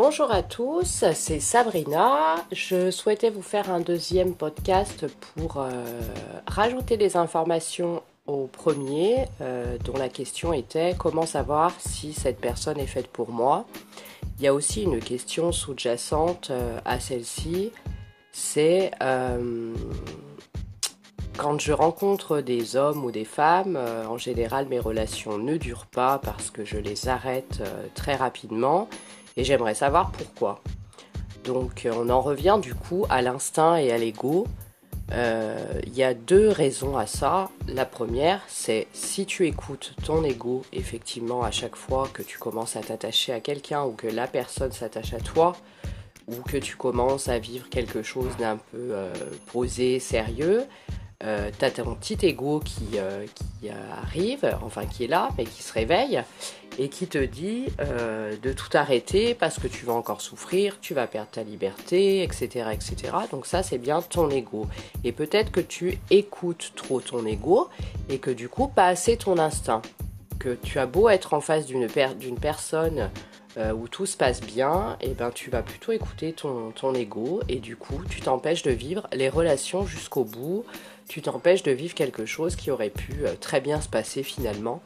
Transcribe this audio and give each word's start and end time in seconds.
Bonjour 0.00 0.30
à 0.30 0.44
tous, 0.44 1.04
c'est 1.12 1.40
Sabrina. 1.40 2.36
Je 2.52 2.88
souhaitais 2.88 3.30
vous 3.30 3.42
faire 3.42 3.68
un 3.68 3.80
deuxième 3.80 4.34
podcast 4.34 5.06
pour 5.34 5.56
euh, 5.60 5.70
rajouter 6.46 6.96
des 6.96 7.16
informations 7.16 8.04
au 8.28 8.46
premier, 8.46 9.24
euh, 9.40 9.76
dont 9.84 9.96
la 9.96 10.08
question 10.08 10.52
était 10.52 10.94
comment 10.96 11.26
savoir 11.26 11.72
si 11.80 12.12
cette 12.12 12.38
personne 12.38 12.78
est 12.78 12.86
faite 12.86 13.08
pour 13.08 13.32
moi. 13.32 13.64
Il 14.38 14.44
y 14.44 14.46
a 14.46 14.54
aussi 14.54 14.84
une 14.84 15.00
question 15.00 15.50
sous-jacente 15.50 16.52
euh, 16.52 16.78
à 16.84 17.00
celle-ci, 17.00 17.72
c'est 18.30 18.92
quand 21.36 21.58
je 21.58 21.72
rencontre 21.72 22.40
des 22.40 22.76
hommes 22.76 23.04
ou 23.04 23.10
des 23.10 23.24
femmes, 23.24 23.76
en 24.08 24.16
général 24.16 24.68
mes 24.68 24.78
relations 24.78 25.38
ne 25.38 25.56
durent 25.56 25.86
pas 25.86 26.20
parce 26.22 26.50
que 26.50 26.64
je 26.64 26.76
les 26.76 27.08
arrête 27.08 27.62
très 27.96 28.14
rapidement 28.14 28.88
et 29.38 29.44
j'aimerais 29.44 29.74
savoir 29.74 30.12
pourquoi. 30.12 30.60
Donc 31.44 31.86
euh, 31.86 31.92
on 31.96 32.10
en 32.10 32.20
revient 32.20 32.58
du 32.60 32.74
coup 32.74 33.06
à 33.08 33.22
l'instinct 33.22 33.76
et 33.76 33.90
à 33.92 33.96
l'ego. 33.96 34.46
Euh, 35.12 35.80
il 35.86 35.96
y 35.96 36.02
a 36.02 36.12
deux 36.12 36.50
raisons 36.50 36.98
à 36.98 37.06
ça. 37.06 37.48
La 37.66 37.86
première, 37.86 38.42
c'est 38.46 38.88
si 38.92 39.24
tu 39.24 39.46
écoutes 39.46 39.94
ton 40.04 40.22
ego, 40.22 40.62
effectivement, 40.74 41.42
à 41.42 41.50
chaque 41.50 41.76
fois 41.76 42.08
que 42.12 42.22
tu 42.22 42.36
commences 42.36 42.76
à 42.76 42.80
t'attacher 42.80 43.32
à 43.32 43.40
quelqu'un 43.40 43.84
ou 43.84 43.92
que 43.92 44.06
la 44.06 44.26
personne 44.26 44.72
s'attache 44.72 45.14
à 45.14 45.20
toi, 45.20 45.54
ou 46.28 46.42
que 46.42 46.58
tu 46.58 46.76
commences 46.76 47.28
à 47.28 47.38
vivre 47.38 47.68
quelque 47.68 48.02
chose 48.02 48.36
d'un 48.38 48.56
peu 48.56 48.90
euh, 48.92 49.12
posé, 49.50 49.98
sérieux, 49.98 50.64
euh, 51.24 51.50
t'as 51.58 51.70
ton 51.70 51.94
petit 51.94 52.18
ego 52.26 52.62
euh, 52.94 53.26
qui, 53.34 53.70
arrive, 53.70 54.56
enfin 54.62 54.86
qui 54.86 55.04
est 55.04 55.08
là, 55.08 55.30
mais 55.36 55.44
qui 55.44 55.62
se 55.62 55.72
réveille 55.72 56.22
et 56.78 56.88
qui 56.88 57.06
te 57.06 57.18
dit 57.18 57.66
euh, 57.80 58.36
de 58.42 58.52
tout 58.52 58.70
arrêter 58.74 59.34
parce 59.34 59.58
que 59.58 59.66
tu 59.66 59.84
vas 59.84 59.92
encore 59.92 60.20
souffrir, 60.20 60.78
tu 60.80 60.94
vas 60.94 61.06
perdre 61.06 61.30
ta 61.30 61.42
liberté, 61.42 62.22
etc. 62.22 62.70
etc. 62.72 63.12
Donc 63.30 63.46
ça 63.46 63.62
c'est 63.62 63.78
bien 63.78 64.00
ton 64.00 64.30
ego. 64.30 64.66
Et 65.04 65.12
peut-être 65.12 65.50
que 65.50 65.60
tu 65.60 65.98
écoutes 66.10 66.72
trop 66.76 67.00
ton 67.00 67.26
ego 67.26 67.68
et 68.08 68.18
que 68.18 68.30
du 68.30 68.48
coup 68.48 68.68
pas 68.68 68.86
assez 68.86 69.16
ton 69.16 69.38
instinct. 69.38 69.82
Que 70.38 70.54
tu 70.54 70.78
as 70.78 70.86
beau 70.86 71.08
être 71.08 71.34
en 71.34 71.40
face 71.40 71.66
d'une 71.66 71.88
personne 72.40 73.10
où 73.74 73.88
tout 73.88 74.06
se 74.06 74.16
passe 74.16 74.40
bien, 74.40 74.96
et 75.00 75.14
ben 75.14 75.32
tu 75.32 75.50
vas 75.50 75.62
plutôt 75.62 75.90
écouter 75.90 76.32
ton, 76.32 76.70
ton 76.70 76.94
ego 76.94 77.40
et 77.48 77.56
du 77.56 77.74
coup 77.74 78.00
tu 78.08 78.20
t'empêches 78.20 78.62
de 78.62 78.70
vivre 78.70 79.08
les 79.12 79.28
relations 79.28 79.84
jusqu'au 79.84 80.22
bout, 80.22 80.64
tu 81.08 81.22
t'empêches 81.22 81.62
de 81.62 81.72
vivre 81.72 81.94
quelque 81.94 82.26
chose 82.26 82.54
qui 82.54 82.70
aurait 82.70 82.90
pu 82.90 83.24
euh, 83.24 83.34
très 83.40 83.60
bien 83.60 83.80
se 83.80 83.88
passer 83.88 84.22
finalement. 84.22 84.82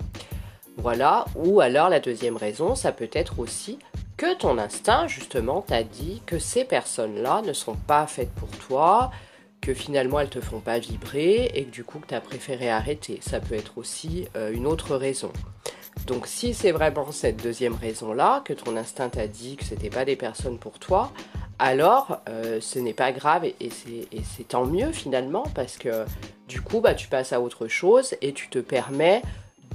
Voilà, 0.83 1.27
ou 1.37 1.61
alors 1.61 1.89
la 1.89 2.01
deuxième 2.01 2.37
raison, 2.37 2.75
ça 2.75 2.91
peut 2.91 3.09
être 3.13 3.39
aussi 3.39 3.79
que 4.17 4.35
ton 4.35 4.59
instinct 4.59 5.07
justement 5.07 5.63
t'a 5.63 5.85
dit 5.85 6.23
que 6.27 6.41
ces 6.41 6.65
personnes-là 6.65 7.43
ne 7.43 7.53
sont 7.53 7.77
pas 7.77 8.09
faites 8.09 8.33
pour 8.33 8.49
toi, 8.51 9.13
que 9.61 9.75
finalement 9.75 10.19
elles 10.19 10.29
te 10.29 10.41
font 10.41 10.59
pas 10.59 10.81
vibrer 10.81 11.53
et 11.55 11.67
que 11.67 11.71
du 11.71 11.85
coup 11.85 12.01
tu 12.07 12.13
as 12.15 12.21
préféré 12.21 12.69
arrêter. 12.69 13.21
Ça 13.23 13.39
peut 13.39 13.55
être 13.55 13.79
aussi 13.79 14.27
euh, 14.37 14.53
une 14.53 14.67
autre 14.67 14.97
raison. 14.97 15.33
Donc 16.09 16.27
si 16.27 16.53
c'est 16.53 16.73
vraiment 16.73 17.13
cette 17.13 17.41
deuxième 17.41 17.77
raison-là, 17.77 18.43
que 18.45 18.53
ton 18.53 18.77
instinct 18.77 19.11
t'a 19.11 19.29
dit 19.29 19.55
que 19.55 19.65
c'était 19.65 19.89
pas 19.89 20.05
des 20.05 20.17
personnes 20.17 20.59
pour 20.59 20.81
toi, 20.81 21.13
alors 21.61 22.19
euh, 22.29 22.61
ce 22.61 22.81
n'est 22.81 22.93
pas 22.93 23.13
grave 23.13 23.45
et, 23.45 23.71
c'est 23.71 24.49
tant 24.49 24.67
mieux 24.67 24.91
finalement 24.91 25.45
parce 25.55 25.79
que 25.79 26.05
du 26.49 26.61
coup 26.61 26.81
bah, 26.81 26.95
tu 26.95 27.07
passes 27.07 27.33
à 27.33 27.41
autre 27.41 27.69
chose 27.69 28.17
et 28.21 28.33
tu 28.33 28.49
te 28.49 28.59
permets 28.59 29.23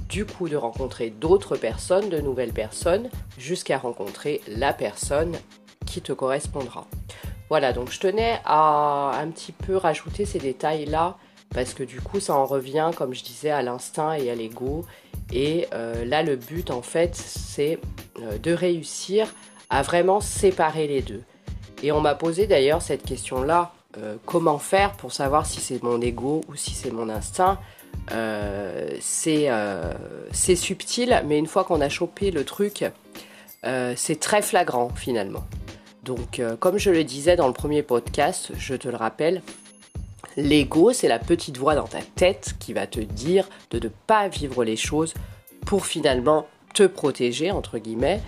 du 0.08 0.24
coup 0.24 0.48
de 0.48 0.56
rencontrer 0.56 1.10
d'autres 1.10 1.56
personnes, 1.56 2.08
de 2.08 2.20
nouvelles 2.20 2.52
personnes, 2.52 3.10
jusqu'à 3.36 3.78
rencontrer 3.78 4.40
la 4.48 4.72
personne 4.72 5.36
qui 5.86 6.00
te 6.00 6.12
correspondra. 6.12 6.86
Voilà, 7.50 7.72
donc 7.72 7.90
je 7.90 8.00
tenais 8.00 8.40
à 8.44 9.18
un 9.20 9.28
petit 9.28 9.52
peu 9.52 9.76
rajouter 9.76 10.24
ces 10.24 10.38
détails-là 10.38 11.16
parce 11.54 11.72
que 11.72 11.82
du 11.82 12.00
coup 12.00 12.20
ça 12.20 12.34
en 12.34 12.44
revient, 12.44 12.90
comme 12.96 13.14
je 13.14 13.24
disais, 13.24 13.50
à 13.50 13.62
l'instinct 13.62 14.12
et 14.14 14.30
à 14.30 14.34
l'ego. 14.34 14.84
Et 15.32 15.66
euh, 15.72 16.04
là 16.04 16.22
le 16.22 16.36
but 16.36 16.70
en 16.70 16.82
fait 16.82 17.14
c'est 17.14 17.78
euh, 18.22 18.38
de 18.38 18.52
réussir 18.52 19.32
à 19.70 19.82
vraiment 19.82 20.20
séparer 20.20 20.86
les 20.86 21.02
deux. 21.02 21.22
Et 21.82 21.92
on 21.92 22.00
m'a 22.00 22.14
posé 22.14 22.46
d'ailleurs 22.46 22.82
cette 22.82 23.04
question-là, 23.04 23.72
euh, 23.98 24.16
comment 24.26 24.58
faire 24.58 24.92
pour 24.92 25.12
savoir 25.12 25.46
si 25.46 25.60
c'est 25.60 25.82
mon 25.82 26.00
ego 26.00 26.42
ou 26.48 26.54
si 26.54 26.72
c'est 26.72 26.90
mon 26.90 27.08
instinct 27.08 27.58
euh, 28.12 28.98
euh, 29.26 29.94
C'est 30.32 30.56
subtil, 30.56 31.22
mais 31.26 31.38
une 31.38 31.46
fois 31.46 31.64
qu'on 31.64 31.80
a 31.80 31.88
chopé 31.88 32.30
le 32.30 32.44
truc, 32.44 32.84
c'est 33.96 34.20
très 34.20 34.42
flagrant 34.42 34.90
finalement. 34.94 35.44
Donc 36.04 36.40
comme 36.60 36.78
je 36.78 36.90
le 36.90 37.04
disais 37.04 37.36
dans 37.36 37.48
le 37.48 37.52
premier 37.52 37.82
podcast, 37.82 38.52
je 38.56 38.74
te 38.74 38.88
le 38.88 38.96
rappelle, 38.96 39.42
l'ego 40.36 40.92
c'est 40.92 41.08
la 41.08 41.18
petite 41.18 41.58
voix 41.58 41.74
dans 41.74 41.86
ta 41.86 42.00
tête 42.14 42.54
qui 42.58 42.72
va 42.72 42.86
te 42.86 43.00
dire 43.00 43.48
de 43.70 43.78
ne 43.78 43.88
pas 44.06 44.28
vivre 44.28 44.64
les 44.64 44.76
choses 44.76 45.12
pour 45.66 45.84
finalement 45.84 46.46
te 46.74 46.84
protéger, 46.84 47.50
entre 47.50 47.78
guillemets, 47.78 48.20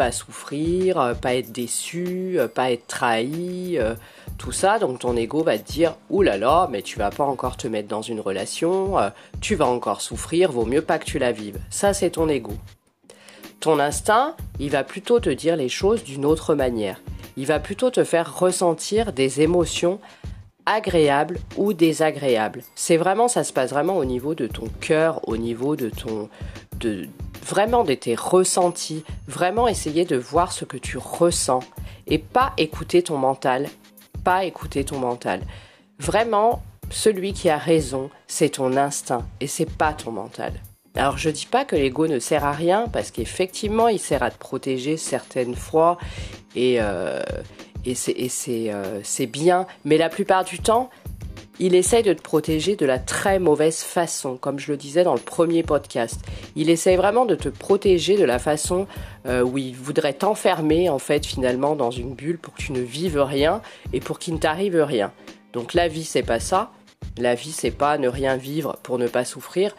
pas 0.00 0.12
souffrir, 0.12 0.98
euh, 0.98 1.14
pas 1.14 1.34
être 1.34 1.52
déçu, 1.52 2.38
euh, 2.38 2.48
pas 2.48 2.72
être 2.72 2.86
trahi, 2.86 3.76
euh, 3.78 3.94
tout 4.40 4.52
ça. 4.52 4.78
Donc 4.78 5.00
ton 5.00 5.16
ego 5.16 5.42
va 5.44 5.58
te 5.58 5.70
dire 5.70 5.94
là, 6.10 6.68
mais 6.70 6.82
tu 6.82 6.98
vas 6.98 7.10
pas 7.10 7.24
encore 7.24 7.56
te 7.56 7.68
mettre 7.68 7.88
dans 7.88 8.02
une 8.02 8.20
relation, 8.20 8.96
tu 9.40 9.54
vas 9.54 9.66
encore 9.66 10.00
souffrir, 10.00 10.50
vaut 10.50 10.64
mieux 10.64 10.82
pas 10.82 10.98
que 10.98 11.04
tu 11.04 11.18
la 11.18 11.30
vives. 11.30 11.58
Ça, 11.68 11.92
c'est 11.92 12.10
ton 12.10 12.28
ego. 12.28 12.52
Ton 13.60 13.78
instinct, 13.78 14.34
il 14.58 14.70
va 14.70 14.82
plutôt 14.82 15.20
te 15.20 15.28
dire 15.28 15.56
les 15.56 15.68
choses 15.68 16.02
d'une 16.02 16.24
autre 16.24 16.54
manière. 16.54 17.02
Il 17.36 17.46
va 17.46 17.60
plutôt 17.60 17.90
te 17.90 18.02
faire 18.04 18.38
ressentir 18.38 19.12
des 19.12 19.42
émotions 19.42 20.00
agréables 20.64 21.38
ou 21.56 21.74
désagréables. 21.74 22.62
C'est 22.74 22.96
vraiment, 22.96 23.28
ça 23.28 23.44
se 23.44 23.52
passe 23.52 23.70
vraiment 23.70 23.98
au 23.98 24.04
niveau 24.06 24.34
de 24.34 24.46
ton 24.46 24.66
cœur, 24.80 25.20
au 25.28 25.36
niveau 25.36 25.76
de 25.76 25.90
ton, 25.90 26.30
de, 26.80 27.06
vraiment 27.46 27.84
de 27.84 27.94
tes 27.94 28.14
ressentis, 28.14 29.04
vraiment 29.28 29.68
essayer 29.68 30.04
de 30.04 30.16
voir 30.16 30.52
ce 30.52 30.64
que 30.64 30.78
tu 30.78 30.96
ressens 30.96 31.60
et 32.06 32.18
pas 32.18 32.52
écouter 32.56 33.02
ton 33.02 33.18
mental, 33.18 33.68
écouter 34.38 34.84
ton 34.84 34.98
mental. 34.98 35.42
Vraiment, 35.98 36.62
celui 36.90 37.32
qui 37.32 37.48
a 37.48 37.58
raison, 37.58 38.10
c'est 38.26 38.50
ton 38.50 38.76
instinct 38.76 39.26
et 39.40 39.46
c'est 39.46 39.70
pas 39.70 39.92
ton 39.92 40.12
mental. 40.12 40.52
Alors 40.96 41.18
je 41.18 41.30
dis 41.30 41.46
pas 41.46 41.64
que 41.64 41.76
l'ego 41.76 42.08
ne 42.08 42.18
sert 42.18 42.44
à 42.44 42.52
rien 42.52 42.86
parce 42.92 43.10
qu'effectivement 43.12 43.86
il 43.88 44.00
sert 44.00 44.22
à 44.22 44.30
te 44.30 44.38
protéger 44.38 44.96
certaines 44.96 45.54
fois 45.54 45.98
et, 46.56 46.78
euh, 46.80 47.22
et 47.84 47.94
euh, 48.48 49.00
c'est 49.04 49.26
bien, 49.26 49.66
mais 49.84 49.98
la 49.98 50.08
plupart 50.08 50.44
du 50.44 50.58
temps 50.58 50.90
il 51.60 51.74
essaye 51.74 52.02
de 52.02 52.14
te 52.14 52.22
protéger 52.22 52.74
de 52.74 52.86
la 52.86 52.98
très 52.98 53.38
mauvaise 53.38 53.82
façon, 53.82 54.38
comme 54.38 54.58
je 54.58 54.72
le 54.72 54.78
disais 54.78 55.04
dans 55.04 55.14
le 55.14 55.20
premier 55.20 55.62
podcast. 55.62 56.18
Il 56.56 56.70
essaye 56.70 56.96
vraiment 56.96 57.26
de 57.26 57.34
te 57.34 57.50
protéger 57.50 58.16
de 58.16 58.24
la 58.24 58.38
façon 58.38 58.86
euh, 59.26 59.42
où 59.42 59.58
il 59.58 59.76
voudrait 59.76 60.14
t'enfermer 60.14 60.88
en 60.88 60.98
fait 60.98 61.26
finalement 61.26 61.76
dans 61.76 61.90
une 61.90 62.14
bulle 62.14 62.38
pour 62.38 62.54
que 62.54 62.62
tu 62.62 62.72
ne 62.72 62.80
vives 62.80 63.20
rien 63.20 63.60
et 63.92 64.00
pour 64.00 64.18
qu'il 64.18 64.34
ne 64.34 64.38
t'arrive 64.38 64.82
rien. 64.82 65.12
Donc 65.52 65.74
la 65.74 65.86
vie 65.86 66.04
c'est 66.04 66.22
pas 66.22 66.40
ça. 66.40 66.72
La 67.18 67.34
vie 67.34 67.52
c'est 67.52 67.70
pas 67.70 67.98
ne 67.98 68.08
rien 68.08 68.36
vivre 68.36 68.78
pour 68.82 68.98
ne 68.98 69.06
pas 69.06 69.26
souffrir. 69.26 69.76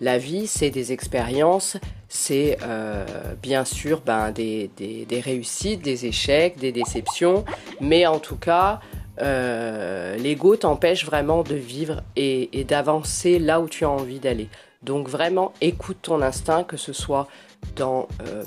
La 0.00 0.18
vie, 0.18 0.48
c'est 0.48 0.70
des 0.70 0.90
expériences, 0.90 1.76
c'est 2.08 2.58
euh, 2.62 3.06
bien 3.40 3.64
sûr 3.64 4.02
ben, 4.04 4.32
des, 4.32 4.68
des, 4.76 5.20
réussites, 5.20 5.82
des 5.82 6.06
échecs, 6.06 6.58
des 6.58 6.72
déceptions, 6.72 7.44
mais 7.80 8.04
en 8.04 8.18
tout 8.18 8.34
cas, 8.34 8.80
euh, 9.20 10.16
l'ego 10.16 10.56
t'empêche 10.56 11.04
vraiment 11.04 11.42
de 11.42 11.54
vivre 11.54 12.02
et, 12.16 12.64
d'avancer 12.64 13.38
là 13.38 13.60
où 13.60 13.68
tu 13.68 13.84
as 13.84 13.90
envie 13.90 14.18
d'aller. 14.18 14.48
Donc 14.82 15.08
vraiment, 15.08 15.52
écoute 15.60 15.98
ton 16.02 16.20
instinct, 16.22 16.64
que 16.64 16.76
ce 16.76 16.92
soit 16.92 17.28
dans 17.76 18.08
euh, 18.26 18.44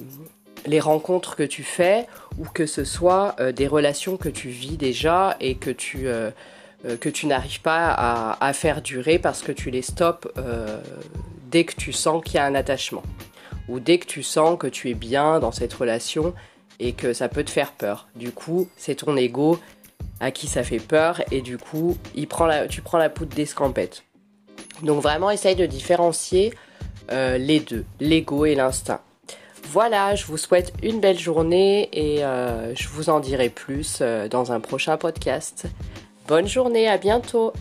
les 0.65 0.79
rencontres 0.79 1.35
que 1.35 1.43
tu 1.43 1.63
fais 1.63 2.05
ou 2.37 2.45
que 2.45 2.65
ce 2.65 2.83
soit 2.83 3.35
euh, 3.39 3.51
des 3.51 3.67
relations 3.67 4.17
que 4.17 4.29
tu 4.29 4.49
vis 4.49 4.77
déjà 4.77 5.35
et 5.39 5.55
que 5.55 5.71
tu, 5.71 6.07
que 6.99 7.09
tu 7.09 7.25
n'arrives 7.27 7.61
pas 7.61 7.89
à, 7.89 8.45
à, 8.45 8.53
faire 8.53 8.81
durer 8.81 9.19
parce 9.19 9.41
que 9.41 9.51
tu 9.51 9.71
les 9.71 9.81
stops 9.81 10.27
dès 11.49 11.63
que 11.63 11.75
tu 11.75 11.91
sens 11.91 12.23
qu'il 12.23 12.35
y 12.35 12.37
a 12.37 12.45
un 12.45 12.55
attachement 12.55 13.03
ou 13.67 13.79
dès 13.79 13.97
que 13.97 14.05
tu 14.05 14.23
sens 14.23 14.57
que 14.57 14.67
tu 14.67 14.89
es 14.89 14.93
bien 14.93 15.39
dans 15.39 15.51
cette 15.51 15.73
relation 15.73 16.33
et 16.79 16.93
que 16.93 17.13
ça 17.13 17.27
peut 17.27 17.43
te 17.43 17.49
faire 17.49 17.71
peur. 17.71 18.07
Du 18.15 18.31
coup, 18.31 18.69
c'est 18.77 18.95
ton 18.95 19.15
ego 19.17 19.59
à 20.19 20.31
qui 20.31 20.47
ça 20.47 20.63
fait 20.63 20.79
peur 20.79 21.21
et 21.31 21.41
du 21.41 21.57
coup 21.57 21.97
tu 22.15 22.25
prends 22.27 22.97
la 22.97 23.09
poudre 23.09 23.35
d'escampette. 23.35 24.03
Donc 24.83 25.01
vraiment 25.01 25.31
essaye 25.31 25.55
de 25.55 25.65
différencier 25.65 26.53
euh, 27.11 27.37
les 27.37 27.59
deux, 27.59 27.85
l'ego 27.99 28.45
et 28.45 28.55
l'instinct. 28.55 29.01
Voilà, 29.69 30.15
je 30.15 30.25
vous 30.25 30.37
souhaite 30.37 30.73
une 30.81 30.99
belle 30.99 31.19
journée 31.19 31.89
et 31.91 32.23
euh, 32.23 32.73
je 32.75 32.87
vous 32.87 33.09
en 33.09 33.19
dirai 33.19 33.49
plus 33.49 33.99
euh, 34.01 34.27
dans 34.27 34.51
un 34.51 34.59
prochain 34.59 34.97
podcast. 34.97 35.65
Bonne 36.27 36.47
journée, 36.47 36.87
à 36.87 36.97
bientôt 36.97 37.53